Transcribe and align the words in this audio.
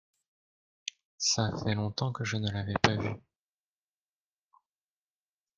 Ça 1.19 1.51
fait 1.63 1.75
longtemps 1.75 2.11
que 2.11 2.23
je 2.23 2.37
ne 2.37 2.49
l’avais 2.49 2.73
pas 2.81 2.95
vu. 2.95 3.11